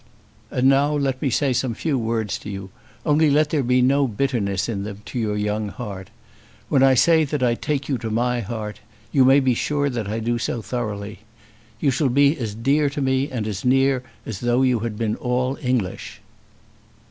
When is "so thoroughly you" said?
10.39-11.91